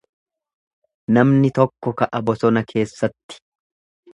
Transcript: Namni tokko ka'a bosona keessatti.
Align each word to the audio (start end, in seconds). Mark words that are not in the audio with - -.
Namni 1.17 1.51
tokko 1.59 1.93
ka'a 2.01 2.23
bosona 2.31 2.65
keessatti. 2.73 3.41